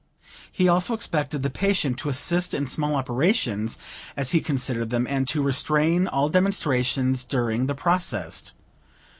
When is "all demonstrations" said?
6.07-7.23